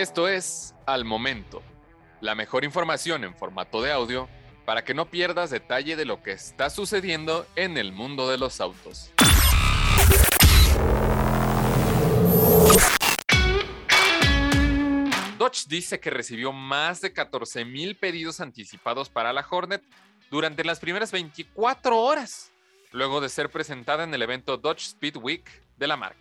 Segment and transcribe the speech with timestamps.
[0.00, 1.62] Esto es Al Momento,
[2.22, 4.30] la mejor información en formato de audio
[4.64, 8.62] para que no pierdas detalle de lo que está sucediendo en el mundo de los
[8.62, 9.12] autos.
[15.36, 19.82] Dodge dice que recibió más de 14.000 pedidos anticipados para la Hornet
[20.30, 22.52] durante las primeras 24 horas,
[22.92, 25.44] luego de ser presentada en el evento Dodge Speed Week
[25.76, 26.20] de la marca.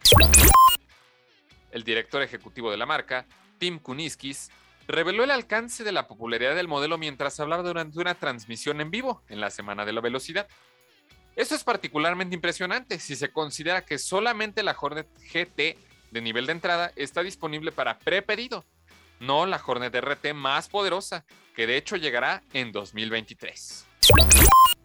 [1.71, 3.25] El director ejecutivo de la marca,
[3.57, 4.49] Tim Kuniskis,
[4.87, 9.21] reveló el alcance de la popularidad del modelo mientras hablaba durante una transmisión en vivo
[9.29, 10.47] en la Semana de la Velocidad.
[11.35, 15.77] Esto es particularmente impresionante si se considera que solamente la Hornet GT
[16.11, 18.65] de nivel de entrada está disponible para prepedido,
[19.19, 21.23] no la Hornet RT más poderosa,
[21.55, 23.85] que de hecho llegará en 2023.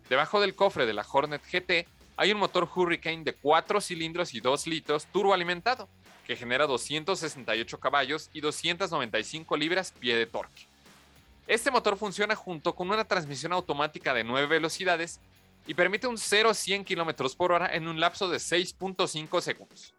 [0.09, 4.41] Debajo del cofre de la Hornet GT hay un motor Hurricane de 4 cilindros y
[4.41, 5.88] 2 litros turboalimentado,
[6.27, 10.66] que genera 268 caballos y 295 libras pie de torque.
[11.46, 15.21] Este motor funciona junto con una transmisión automática de 9 velocidades
[15.66, 19.95] y permite un 0 a 100 km por hora en un lapso de 6.5 segundos.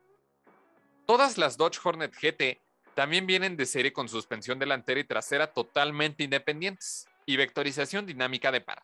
[1.06, 2.60] Todas las Dodge Hornet GT
[2.96, 8.62] también vienen de serie con suspensión delantera y trasera totalmente independientes y vectorización dinámica de
[8.62, 8.82] par.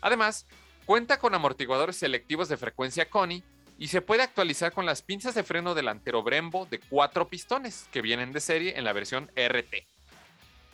[0.00, 0.46] Además,
[0.86, 3.42] cuenta con amortiguadores selectivos de frecuencia CONI
[3.80, 8.02] y se puede actualizar con las pinzas de freno delantero Brembo de 4 pistones que
[8.02, 9.86] vienen de serie en la versión RT.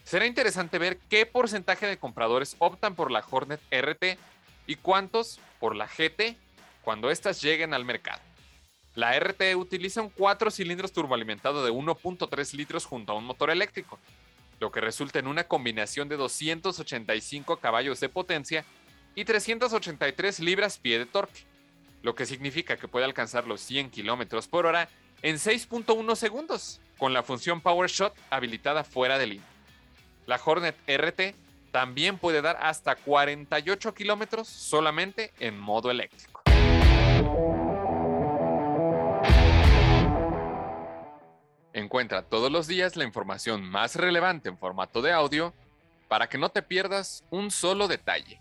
[0.02, 4.18] Será interesante ver qué porcentaje de compradores optan por la Hornet RT
[4.66, 6.36] y cuántos por la GT
[6.82, 8.20] cuando éstas lleguen al mercado.
[8.96, 14.00] La RT utiliza un 4 cilindros turboalimentado de 1.3 litros junto a un motor eléctrico,
[14.58, 18.64] lo que resulta en una combinación de 285 caballos de potencia
[19.14, 21.44] y 383 libras pie de torque
[22.02, 24.88] lo que significa que puede alcanzar los 100 km por hora
[25.22, 29.46] en 6.1 segundos, con la función PowerShot habilitada fuera de línea.
[30.26, 31.34] La Hornet RT
[31.70, 36.42] también puede dar hasta 48 kilómetros solamente en modo eléctrico.
[41.72, 45.52] Encuentra todos los días la información más relevante en formato de audio
[46.08, 48.40] para que no te pierdas un solo detalle.